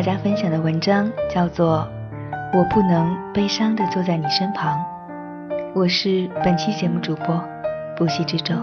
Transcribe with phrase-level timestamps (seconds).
[0.00, 1.86] 大家分享的文章叫做
[2.58, 4.78] 《我不能悲伤的坐在你身旁》，
[5.74, 7.38] 我是本期节目主播
[7.98, 8.54] 不息之舟。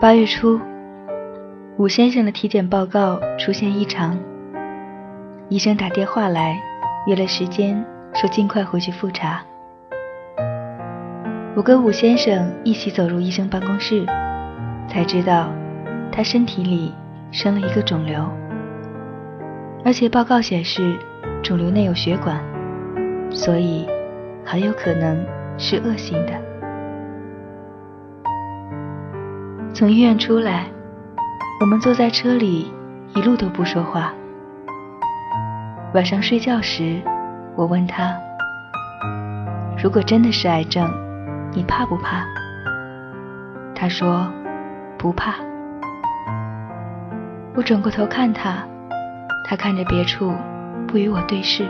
[0.00, 0.60] 八月初，
[1.78, 4.16] 武先生的体检报告出现异常，
[5.48, 6.56] 医生打电话来
[7.08, 9.42] 约了时间，说尽快回去复查。
[11.56, 14.06] 我跟武先生一起走入医生办公室，
[14.88, 15.52] 才知道
[16.12, 16.94] 他身体里
[17.32, 18.24] 生了一个肿瘤，
[19.84, 20.96] 而且报告显示
[21.42, 22.40] 肿瘤内有血管，
[23.30, 23.84] 所以
[24.44, 25.26] 很有可能
[25.58, 26.32] 是恶性的。
[29.74, 30.66] 从医院出来，
[31.60, 32.72] 我们坐在车里，
[33.16, 34.14] 一路都不说话。
[35.94, 37.00] 晚上睡觉时，
[37.56, 38.16] 我问他
[39.82, 40.88] ：“如果真的是癌症，
[41.52, 42.24] 你怕不怕？”
[43.74, 44.30] 他说
[44.98, 45.34] ：“不怕。”
[47.56, 48.64] 我转过头看他，
[49.48, 50.32] 他看着别处，
[50.86, 51.66] 不与我对视，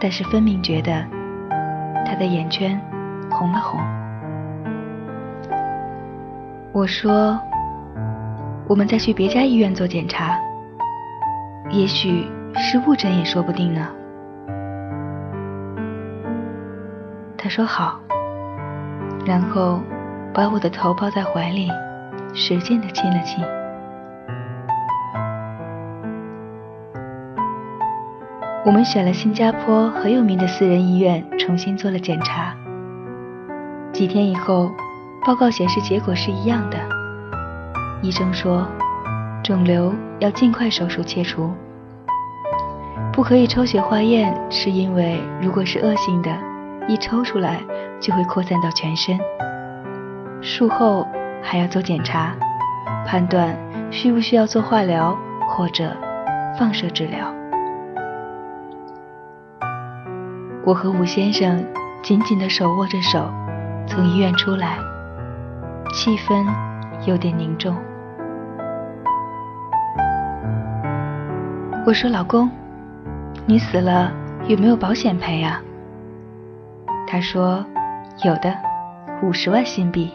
[0.00, 1.04] 但是分明觉得
[2.04, 2.78] 他的眼圈
[3.30, 3.80] 红了红。
[6.72, 7.40] 我说
[8.68, 10.38] ：“我们再去别家医院做检查，
[11.70, 12.26] 也许
[12.56, 13.88] 是误诊也说不定呢。”
[17.38, 17.98] 他说好，
[19.26, 19.80] 然后
[20.32, 21.68] 把我的头抱在怀里，
[22.32, 23.44] 使劲的亲了亲。
[28.64, 32.54] 我们选了新加坡很有名的私人医院，重新做了检查。
[33.92, 34.70] 几天以后。
[35.24, 36.78] 报告显示结果是一样的。
[38.00, 38.64] 医生说，
[39.42, 41.50] 肿瘤要尽快手术切除，
[43.12, 46.30] 不可以抽血化验，是因为如果是恶性的，
[46.88, 47.60] 一抽出来
[48.00, 49.18] 就会扩散到全身。
[50.40, 51.06] 术后
[51.42, 52.34] 还要做检查，
[53.06, 53.56] 判断
[53.90, 55.16] 需不需要做化疗
[55.48, 55.90] 或者
[56.58, 57.32] 放射治疗。
[60.64, 61.64] 我和吴先生
[62.02, 63.30] 紧紧的手握着手，
[63.86, 64.78] 从医院出来。
[65.92, 66.44] 气氛
[67.06, 67.74] 有点凝重。
[71.86, 72.50] 我说：“老公，
[73.46, 74.12] 你死了
[74.48, 75.60] 有没有保险赔啊？”
[77.06, 77.64] 他说
[78.24, 78.54] ：“有的，
[79.22, 80.12] 五十万新币。”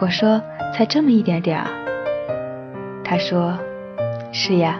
[0.00, 0.40] 我说
[0.72, 1.66] ：“才这么一点点儿。”
[3.04, 3.58] 他说
[4.32, 4.78] ：“是呀，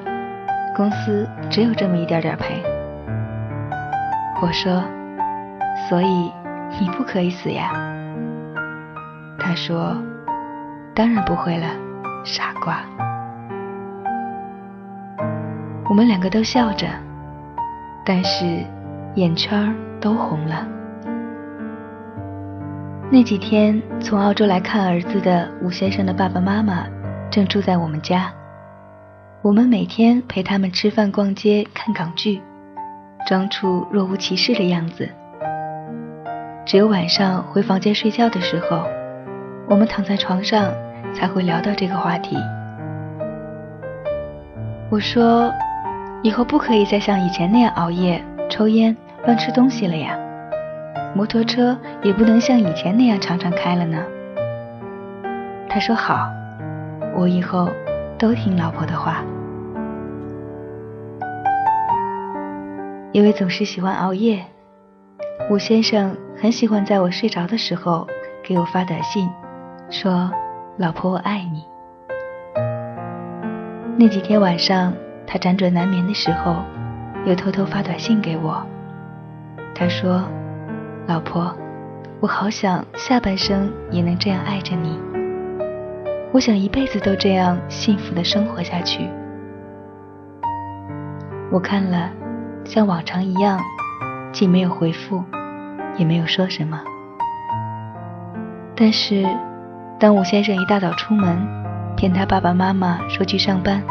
[0.77, 2.63] 公司只有这么一点点赔。”
[4.41, 4.85] 我说
[5.89, 6.33] ：“所以
[6.81, 7.73] 你不可以死呀。”
[9.37, 10.01] 他说
[10.95, 11.67] ：“当然不会了，
[12.25, 12.79] 傻瓜。”
[15.91, 16.87] 我们两个都笑着，
[18.05, 18.63] 但是
[19.15, 20.67] 眼圈儿都红了。
[23.11, 26.87] 那几天从澳洲来看儿子的吴先生的爸爸妈妈
[27.31, 28.33] 正住在我们家，
[29.43, 32.43] 我们每天陪他们吃饭、逛街、看港剧，
[33.27, 35.09] 装出若无其事的样子。
[36.67, 38.87] 只有晚上回房间睡觉的时候。
[39.71, 40.73] 我们躺在床上
[41.13, 42.39] 才会聊到这个话题。
[44.91, 45.53] 我说
[46.25, 48.97] ：“以后不可以再像以前那样熬夜、抽烟、
[49.29, 50.19] 乱吃东西了呀。
[51.15, 54.03] 摩托车也不能像以前那样常常开了呢。”
[55.69, 56.31] 他说：“好，
[57.15, 57.69] 我以后
[58.19, 59.23] 都听老婆的话。”
[63.13, 64.43] 因为总是喜欢熬夜，
[65.51, 68.07] 吴先生很喜欢在我睡着的时候
[68.43, 69.29] 给我发短信。
[69.91, 70.33] 说
[70.79, 71.63] ：“老婆，我爱你。”
[73.99, 74.95] 那几天晚上，
[75.27, 76.63] 他辗转难眠的时候，
[77.27, 78.67] 又偷偷发短信给我。
[79.79, 80.25] 他说
[81.07, 81.55] ：“老婆，
[82.19, 84.99] 我好想下半生也能这样爱着你。
[86.33, 89.09] 我想一辈子都这样幸福的生活下去。”
[91.53, 92.11] 我看了，
[92.65, 93.61] 像往常一样，
[94.33, 95.23] 既没有回复，
[95.97, 96.81] 也没有说什么。
[98.75, 99.25] 但是。
[100.01, 101.37] 当武先生一大早出门，
[101.97, 103.83] 骗他爸爸妈妈说去上班，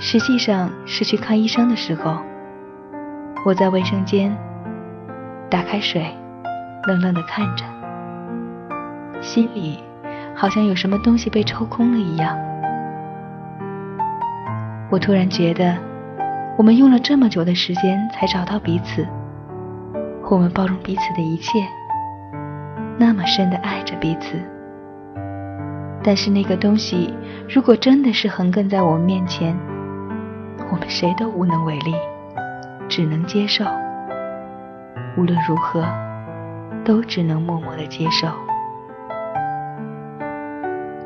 [0.00, 2.18] 实际上是去看医生的时候，
[3.44, 4.32] 我在卫生间
[5.54, 6.04] 打开水，
[6.88, 7.64] 愣愣地看着，
[9.20, 9.78] 心里
[10.34, 12.36] 好像有什么东西被抽空了一样。
[14.90, 15.78] 我突然觉得，
[16.58, 19.06] 我们用了这么久的时间才找到彼此，
[20.28, 21.64] 我们包容彼此的一切，
[22.98, 24.36] 那么深的爱着彼此。
[26.02, 27.14] 但是那个东西，
[27.48, 29.56] 如果真的是横亘在我们面前，
[30.72, 31.94] 我们谁都无能为力，
[32.88, 33.64] 只能接受。
[35.16, 35.84] 无论如何，
[36.84, 38.28] 都只能默默的接受。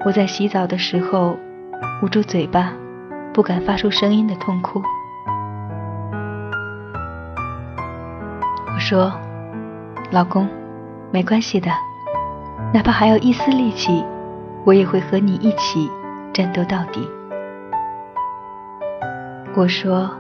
[0.04, 1.36] 我在洗澡的时候
[2.02, 2.72] 捂住嘴巴，
[3.34, 4.80] 不敢发出声音的痛哭。
[8.66, 9.12] 我说
[10.10, 10.48] ：“老公，
[11.10, 11.70] 没关系的，
[12.72, 14.04] 哪怕还有一丝力气，
[14.64, 15.90] 我也会和你一起
[16.32, 17.06] 战斗到底。”
[19.54, 20.10] 我说：“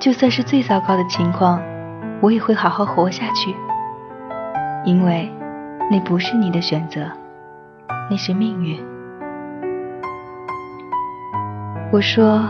[0.00, 1.60] 就算是最糟糕的情况，
[2.24, 3.54] 我也会好好活下去，
[4.82, 5.30] 因为
[5.90, 7.06] 那不是你的选择，
[8.10, 8.82] 那是命运。”
[11.92, 12.48] 我说：“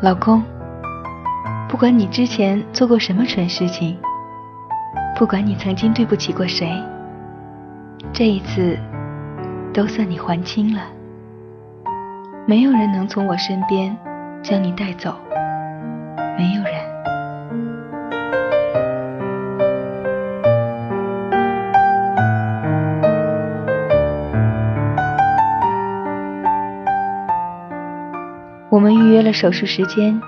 [0.00, 0.44] 老公，
[1.68, 3.98] 不管你之前做过什么蠢事情，
[5.18, 6.80] 不管你曾经对不起过谁，
[8.12, 8.78] 这一次
[9.72, 10.82] 都算你还清了。
[12.46, 13.96] 没有人能从我身边。”
[14.44, 15.16] 将你带走，
[16.36, 16.73] 没有人。
[28.74, 30.20] 我们预约了手术时间，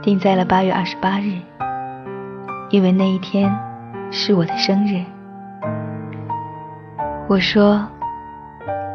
[0.00, 1.36] 定在了八月二十八日，
[2.70, 3.54] 因为那一天
[4.10, 5.04] 是我的生日。
[7.28, 7.86] 我说，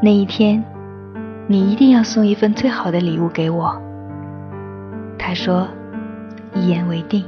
[0.02, 0.64] 那一天，
[1.46, 3.80] 你一定要送一份最好的礼物给我。
[5.20, 5.68] 他说
[6.56, 7.24] ：“一言为定。”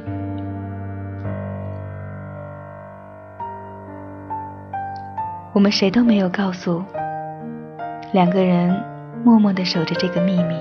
[5.54, 6.84] 我们谁都没有告诉，
[8.12, 8.76] 两个人
[9.24, 10.56] 默默的守着这个秘密。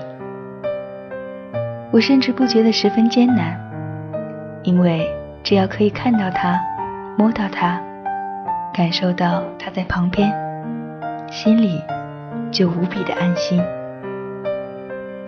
[1.91, 3.59] 我甚至不觉得十分艰难，
[4.61, 5.07] 因为
[5.43, 6.59] 只要可以看到他，
[7.17, 7.81] 摸到他，
[8.71, 10.31] 感受到他在旁边，
[11.31, 11.81] 心里
[12.51, 13.59] 就无比的安心。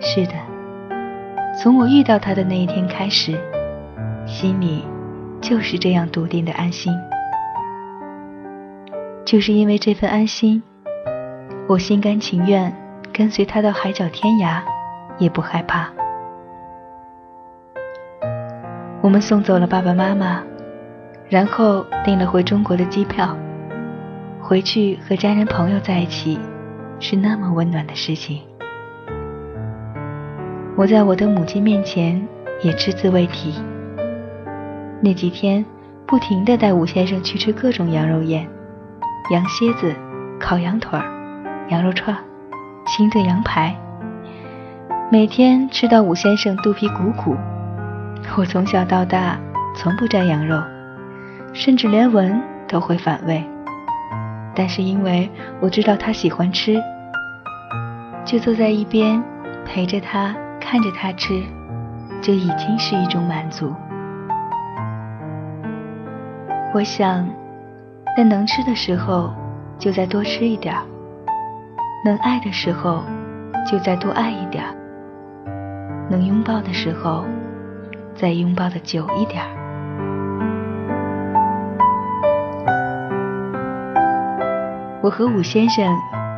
[0.00, 0.34] 是的。
[1.60, 3.36] 从我遇到他的那一天开始，
[4.24, 4.84] 心里
[5.40, 6.94] 就是这样笃定的安心。
[9.24, 10.62] 就是因为这份安心，
[11.68, 12.72] 我心甘情愿
[13.12, 14.60] 跟随他到海角天涯，
[15.18, 15.88] 也不害怕。
[19.02, 20.40] 我们送走了爸爸妈妈，
[21.28, 23.36] 然后订了回中国的机票。
[24.40, 26.38] 回去和家人朋友在一起，
[27.00, 28.40] 是那么温暖的事情。
[30.76, 32.24] 我在我的母亲面前
[32.62, 33.54] 也只字未提。
[35.00, 35.64] 那几天，
[36.06, 38.48] 不停地带武先生去吃各种羊肉宴、
[39.32, 39.92] 羊蝎子、
[40.38, 40.96] 烤羊腿、
[41.70, 42.16] 羊肉串、
[42.86, 43.76] 清炖羊排，
[45.10, 47.36] 每天吃到武先生肚皮鼓鼓。
[48.36, 49.38] 我从小到大
[49.76, 50.62] 从不沾羊肉，
[51.52, 53.44] 甚至连闻都会反胃。
[54.54, 55.30] 但是因为
[55.60, 56.82] 我知道他喜欢吃，
[58.24, 59.22] 就坐在一边
[59.64, 60.34] 陪着他。
[60.64, 61.42] 看着他吃，
[62.22, 63.74] 就已经是一种满足。
[66.72, 67.28] 我想，
[68.16, 69.30] 在能吃的时候，
[69.78, 70.80] 就再多吃一点儿；
[72.06, 73.02] 能爱的时候，
[73.70, 74.70] 就再多爱一点儿；
[76.08, 77.26] 能拥抱的时候，
[78.14, 79.48] 再拥抱的久一点儿。
[85.02, 85.84] 我和武先生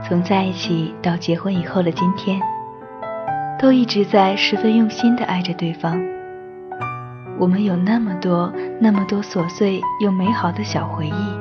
[0.09, 2.41] 从在一起到结婚以后的今天。
[3.57, 5.99] 都一直在十分用心的爱着对方。
[7.39, 11.39] 我们有那么多、那么多琐碎又美好的小回忆，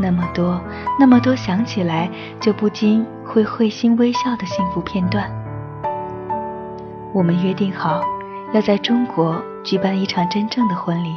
[0.00, 0.60] 那么多、
[1.00, 2.08] 那么多想起来
[2.38, 5.28] 就不禁会会心微笑的幸福片段。
[7.12, 8.04] 我们约定好
[8.52, 11.14] 要在中国举办一场真正的婚礼。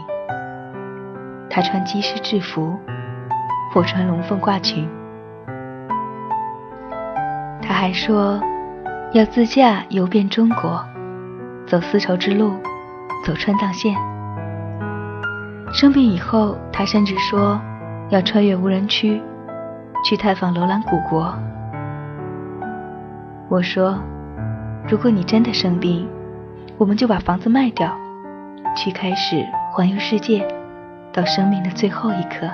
[1.49, 2.77] 他穿机师制服，
[3.75, 4.89] 我穿龙凤褂裙。
[7.61, 8.41] 他还说。
[9.13, 10.83] 要自驾游遍中国，
[11.67, 12.55] 走丝绸之路，
[13.23, 13.95] 走川藏线。
[15.71, 17.61] 生病以后，他甚至说
[18.09, 19.21] 要穿越无人区，
[20.03, 21.31] 去探访楼兰古国。
[23.49, 23.99] 我说，
[24.89, 26.09] 如果你真的生病，
[26.83, 27.97] 我们就把房子卖掉，
[28.75, 30.45] 去开始环游世界，
[31.13, 32.45] 到生命的最后一刻。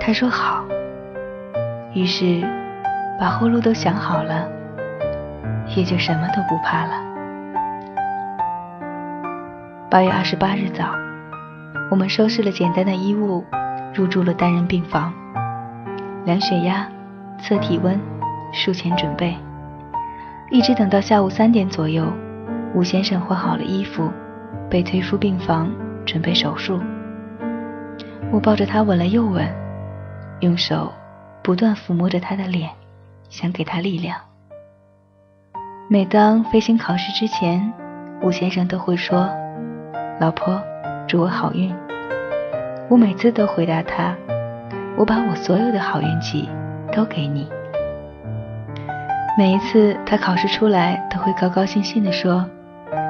[0.00, 0.64] 他说好。
[1.94, 2.42] 于是。
[3.20, 4.48] 把后路都想好了，
[5.76, 6.92] 也就什么都不怕了。
[9.88, 10.86] 八月二十八日早，
[11.88, 13.44] 我们收拾了简单的衣物，
[13.94, 15.12] 入住了单人病房，
[16.24, 16.88] 量血压、
[17.38, 18.00] 测体温、
[18.52, 19.36] 术前准备，
[20.52, 22.06] 一直等到下午三点左右，
[22.74, 24.10] 吴先生换好了衣服，
[24.68, 25.72] 被推出病房
[26.04, 26.78] 准备手术。
[28.30, 29.48] 我抱着他吻了又吻，
[30.40, 30.92] 用手
[31.42, 32.70] 不断抚摸着他的脸。
[33.30, 34.18] 想给他力量。
[35.88, 37.72] 每当飞行考试之前，
[38.20, 39.26] 吴先生都会说
[40.20, 40.60] ：“老婆，
[41.08, 41.74] 祝我好运。”
[42.90, 44.14] 我每次都回答他
[44.98, 46.46] ：“我把我所有的好运气
[46.92, 47.48] 都给你。”
[49.38, 52.44] 每一次他考试出来，都会高高兴兴地说：“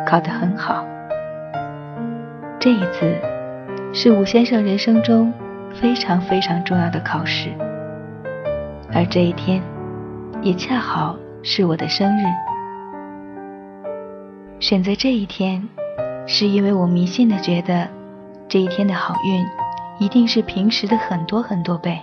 [0.06, 0.84] 考得很好。”
[2.60, 3.12] 这一次
[3.92, 5.32] 是武先生人生中
[5.74, 7.50] 非常非常重要的考试，
[8.94, 9.60] 而这一天
[10.42, 12.22] 也恰好是我的生日。
[14.60, 15.68] 选择这一天，
[16.28, 17.88] 是因为我迷信的觉得
[18.46, 19.44] 这一天的好运
[19.98, 22.00] 一定是平时的很多很多倍，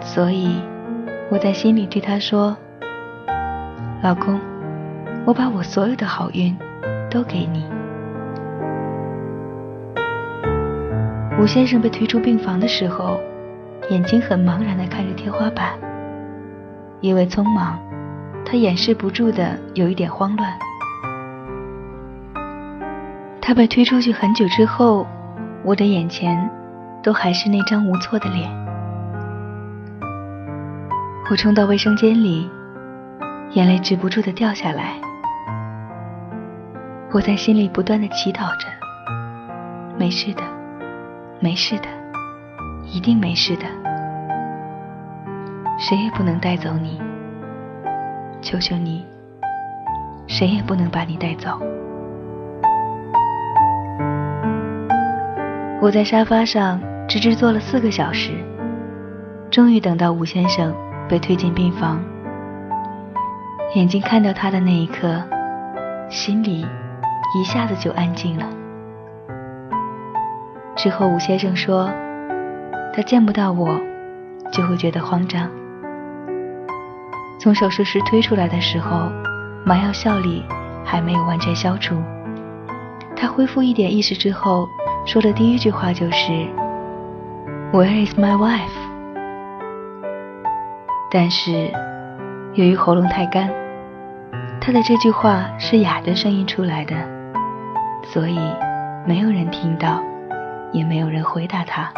[0.00, 0.60] 所以
[1.28, 2.56] 我在心里对他说
[4.00, 4.38] ：“老公，
[5.24, 6.56] 我把我所有的好运
[7.10, 7.66] 都给你。”
[11.40, 13.18] 吴先生被推出病房的时候，
[13.90, 15.70] 眼睛很茫然地看着天花板。
[17.00, 17.76] 因为匆忙，
[18.44, 20.50] 他掩饰不住的有一点慌乱。
[23.40, 25.06] 他被推出去很久之后，
[25.64, 26.48] 我的眼前
[27.02, 28.65] 都还是那张无措的脸。
[31.28, 32.48] 我冲到卫生间里，
[33.50, 34.92] 眼泪止不住的掉下来。
[37.10, 38.68] 我在心里不断的祈祷着：
[39.98, 40.42] 没事的。
[41.40, 41.88] 没事的，
[42.86, 43.64] 一定没事的。
[45.78, 47.02] 谁也不能带走你，
[48.40, 49.04] 求求你，
[50.28, 51.60] 谁也不能把你带走。
[55.82, 58.30] 我在沙发上直直坐了四个小时，
[59.50, 60.72] 终于等到吴先生
[61.08, 62.00] 被推进病房。
[63.74, 65.22] 眼睛看到他的那一刻，
[66.08, 66.66] 心里
[67.38, 68.46] 一下子就安静了。
[70.76, 71.90] 之后，吴先生说，
[72.94, 73.78] 他见不到我，
[74.52, 75.48] 就会觉得慌张。
[77.38, 79.10] 从手术室推出来的时候，
[79.64, 80.42] 麻药效力
[80.84, 81.96] 还没有完全消除。
[83.14, 84.68] 他恢复一点意识之后，
[85.04, 86.32] 说的第一句话就是
[87.72, 88.85] ：“Where is my wife？”
[91.10, 91.70] 但是，
[92.54, 93.48] 由于喉咙太干，
[94.60, 96.94] 他的这句话是哑着声音出来的，
[98.02, 98.38] 所以
[99.06, 100.02] 没有人听到。
[100.72, 101.88] 也没有人回答他。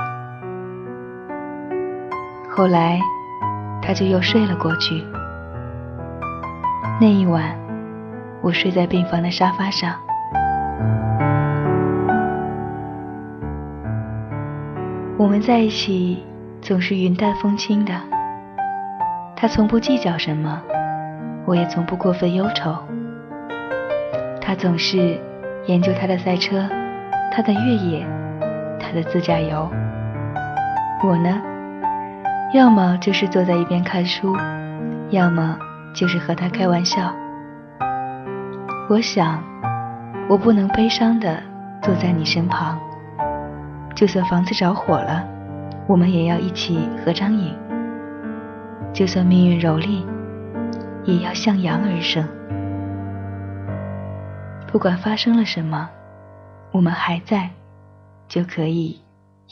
[2.48, 3.00] 后来，
[3.82, 5.02] 他就又睡了过去。
[7.00, 7.56] 那一晚，
[8.40, 9.94] 我睡在病房的沙发上。
[15.16, 16.22] 我们在一起
[16.60, 17.94] 总是云淡风轻的，
[19.40, 20.60] 他从不计较什么，
[21.46, 22.76] 我也从不过分忧愁。
[24.40, 25.16] 他总是
[25.66, 26.68] 研究他的赛车，
[27.30, 28.04] 他的越野。
[28.80, 29.70] 他的自驾游，
[31.04, 31.42] 我呢，
[32.54, 34.34] 要么就是坐在一边看书，
[35.10, 35.58] 要么
[35.92, 37.12] 就是和他开玩笑。
[38.88, 39.42] 我想，
[40.26, 41.38] 我不能悲伤的
[41.82, 42.78] 坐在你身旁，
[43.94, 45.22] 就算房子着火了，
[45.86, 47.52] 我们也要一起合张影；
[48.92, 50.04] 就算命运蹂躏，
[51.04, 52.26] 也要向阳而生。
[54.66, 55.88] 不管发生了什么，
[56.72, 57.50] 我们还在。
[58.28, 59.00] 就可以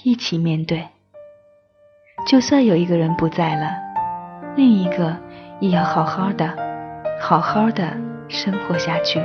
[0.02, 0.86] 一起面对。
[2.26, 3.70] 就算有一个人不在了，
[4.54, 5.16] 另一个
[5.60, 6.54] 也要好好的、
[7.18, 7.84] 好好的
[8.28, 9.18] 生活下去。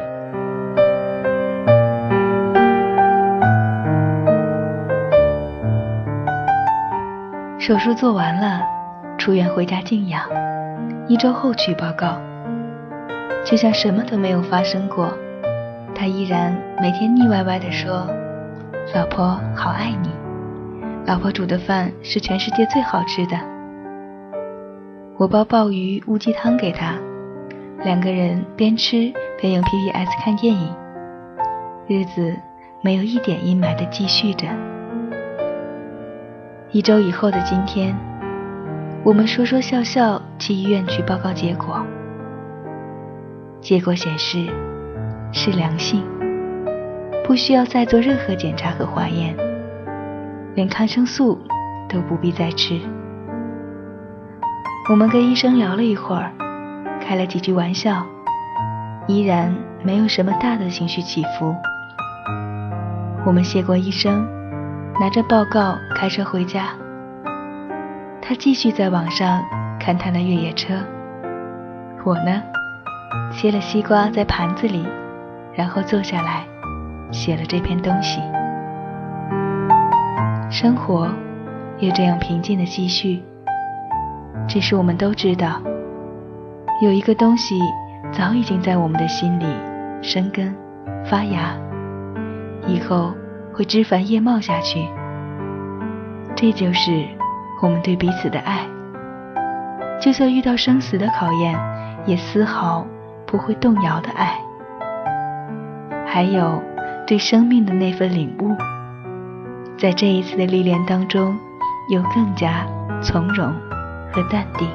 [7.59, 8.61] 手术做完了，
[9.21, 10.27] 出院回家静养，
[11.07, 12.19] 一周后去报告，
[13.45, 15.15] 就像什么都没有发生过。
[15.93, 18.07] 他依然每天腻歪歪地说。
[18.95, 20.09] 老婆好爱你，
[21.05, 23.37] 老婆煮的饭是全世界最好吃的。
[25.19, 26.95] 我煲鲍鱼乌鸡汤给他，
[27.83, 30.75] 两个人边吃边用 PPS 看电影，
[31.87, 32.35] 日子
[32.81, 34.47] 没有一点阴霾的继续着。
[36.71, 37.95] 一周以后的今天，
[39.03, 41.83] 我们说说笑笑去医院去报告结果，
[43.59, 44.45] 结果显示
[45.31, 46.03] 是良性。
[47.25, 49.35] 不需要再做任何检查和化验，
[50.53, 51.39] 连抗生素
[51.89, 52.79] 都不必再吃。
[54.89, 56.31] 我们跟医生聊了一会儿，
[56.99, 58.05] 开了几句玩笑，
[59.07, 61.55] 依然没有什么大的情绪起伏。
[63.25, 64.27] 我们谢过医生，
[64.99, 66.65] 拿着报告开车回家。
[68.31, 69.43] 他继续在网上
[69.77, 70.73] 看他的越野车，
[72.05, 72.41] 我呢，
[73.29, 74.87] 切了西瓜在盘子里，
[75.53, 76.45] 然后坐下来。
[77.11, 78.21] 写了这篇东西，
[80.49, 81.09] 生活
[81.77, 83.21] 也这样平静的继续。
[84.47, 85.61] 只是我们都知道，
[86.81, 87.59] 有一个东西
[88.13, 89.45] 早已经在我们的心里
[90.01, 90.55] 生根
[91.03, 91.53] 发芽，
[92.65, 93.13] 以后
[93.53, 94.87] 会枝繁叶茂下去，
[96.33, 97.05] 这就是
[97.61, 98.65] 我们对彼此的爱。
[100.01, 101.57] 就算遇到生死的考验，
[102.05, 102.85] 也丝毫
[103.27, 104.35] 不会动摇的爱。
[106.07, 106.61] 还有
[107.05, 108.55] 对生命的那份领悟，
[109.77, 111.37] 在这一次的历练当中，
[111.89, 112.65] 又更加
[113.01, 113.53] 从容
[114.11, 114.67] 和淡定。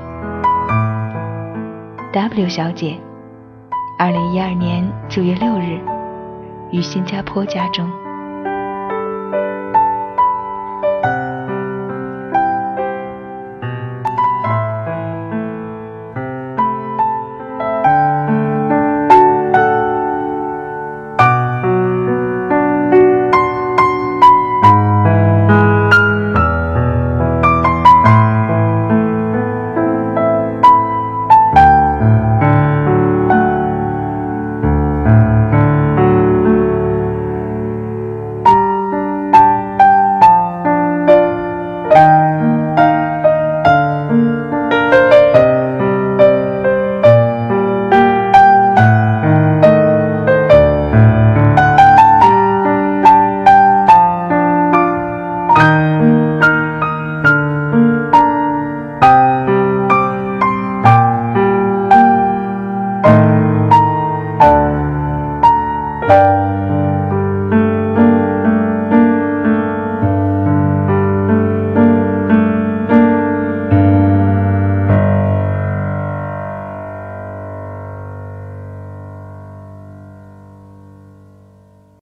[2.13, 2.97] W 小姐，
[3.99, 5.79] 二零一二年九月六日，
[6.71, 8.06] 于新加坡家中。